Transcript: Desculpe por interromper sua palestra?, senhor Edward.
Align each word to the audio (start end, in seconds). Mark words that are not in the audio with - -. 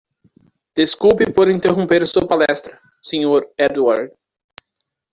Desculpe 0.75 1.31
por 1.31 1.47
interromper 1.47 2.07
sua 2.07 2.27
palestra?, 2.27 2.81
senhor 3.03 3.53
Edward. 3.55 4.11